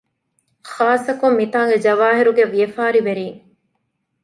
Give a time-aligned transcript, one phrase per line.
[0.71, 3.39] ޚާއްސަކޮށް މިތާނގެ ޖަވާހިރުގެ ވިޔަފާރިވެރީން